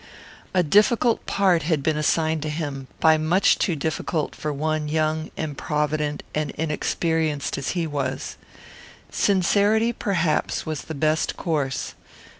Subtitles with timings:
[0.55, 5.29] A difficult part had been assigned to him; by much too difficult for one young,
[5.37, 8.35] improvident, and inexperienced as he was.
[9.11, 11.93] Sincerity, perhaps, was the best course.